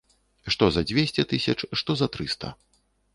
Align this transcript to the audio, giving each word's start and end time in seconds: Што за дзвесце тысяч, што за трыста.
Што 0.53 0.69
за 0.77 0.83
дзвесце 0.91 1.25
тысяч, 1.33 1.55
што 1.81 1.91
за 2.01 2.07
трыста. 2.17 2.47